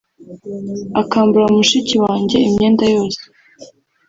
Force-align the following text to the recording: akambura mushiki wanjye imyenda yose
akambura 1.01 1.45
mushiki 1.55 1.95
wanjye 2.05 2.37
imyenda 2.47 2.83
yose 2.95 3.21